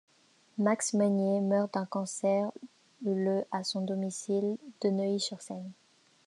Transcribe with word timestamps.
Max 0.57 0.95
Meynier 0.95 1.41
meurt 1.41 1.75
d'un 1.75 1.85
cancer 1.85 2.49
le 3.03 3.45
à 3.51 3.63
son 3.63 3.81
domicile 3.81 4.57
de 4.81 4.89
Neuilly-sur-Seine. 4.89 5.69